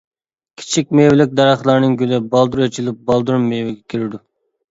[0.61, 4.21] كىچىك مېۋىلىك دەرەخلەرنىڭ گۈلى بالدۇر ئېچىلىپ، بالدۇر مېۋىگە كىرىدۇ.